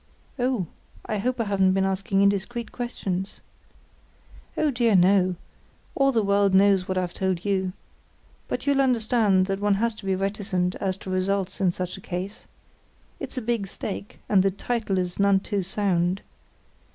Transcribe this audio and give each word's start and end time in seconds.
"Oh, 0.39 0.65
I 1.05 1.19
hope 1.19 1.39
I 1.39 1.43
haven't 1.43 1.73
been 1.73 1.85
asking 1.85 2.21
indiscreet 2.23 2.71
questions?" 2.71 3.39
"Oh, 4.57 4.71
dear 4.71 4.95
no; 4.95 5.35
all 5.93 6.11
the 6.11 6.23
world 6.23 6.55
knows 6.55 6.87
what 6.87 6.97
I've 6.97 7.13
told 7.13 7.45
you. 7.45 7.71
But 8.47 8.65
you'll 8.65 8.81
understand 8.81 9.45
that 9.45 9.59
one 9.59 9.75
has 9.75 9.93
to 9.93 10.05
be 10.07 10.15
reticent 10.15 10.73
as 10.77 10.97
to 10.97 11.11
results 11.11 11.61
in 11.61 11.71
such 11.71 11.97
a 11.97 12.01
case. 12.01 12.47
It's 13.19 13.37
a 13.37 13.43
big 13.43 13.67
stake, 13.67 14.19
and 14.27 14.41
the 14.41 14.49
_title 14.49 14.97
is 14.97 15.19
none 15.19 15.39
too 15.39 15.61
sound. 15.61 16.23